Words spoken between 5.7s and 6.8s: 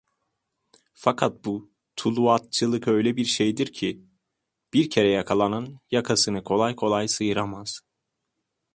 yakasını kolay